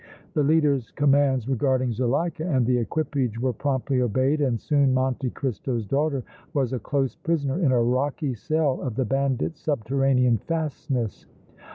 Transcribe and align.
The 0.33 0.41
leader's 0.41 0.89
commands 0.89 1.47
regarding 1.47 1.91
Zuleika 1.93 2.43
and 2.43 2.65
the 2.65 2.79
equipage 2.79 3.39
were 3.39 3.53
promptly 3.53 4.01
obeyed, 4.01 4.41
and 4.41 4.59
soon 4.59 4.95
Monte 4.95 5.29
Cristo's 5.29 5.85
daughter 5.85 6.23
was 6.55 6.73
a 6.73 6.79
close 6.79 7.13
prisoner 7.13 7.59
in 7.59 7.71
a 7.71 7.83
rocky 7.83 8.33
cell 8.33 8.81
of 8.81 8.95
the 8.95 9.05
bandits' 9.05 9.59
subterranean 9.61 10.39
fastness. 10.39 11.27